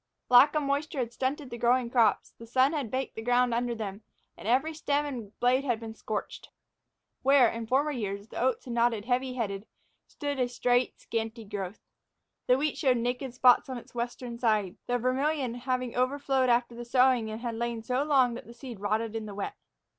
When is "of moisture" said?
0.55-0.97